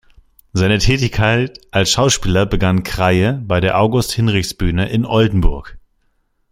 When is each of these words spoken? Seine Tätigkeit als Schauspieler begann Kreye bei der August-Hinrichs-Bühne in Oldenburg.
Seine 0.51 0.79
Tätigkeit 0.79 1.59
als 1.69 1.91
Schauspieler 1.91 2.47
begann 2.47 2.81
Kreye 2.81 3.33
bei 3.33 3.59
der 3.61 3.79
August-Hinrichs-Bühne 3.79 4.89
in 4.89 5.05
Oldenburg. 5.05 5.77